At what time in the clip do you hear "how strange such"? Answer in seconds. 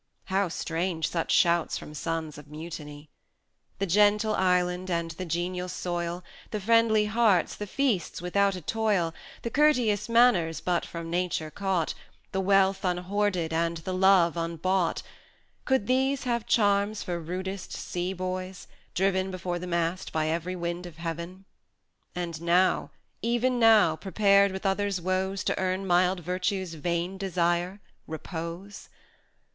0.33-1.31